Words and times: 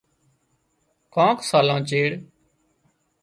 ڪانڪ 1.13 1.37
سالان 1.49 1.81
چيڙ 1.89 2.11